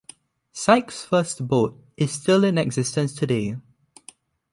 Sykes' 0.51 1.05
first 1.05 1.47
boat 1.47 1.79
is 1.95 2.11
still 2.11 2.43
in 2.43 2.57
existence 2.57 3.13
today. 3.13 3.57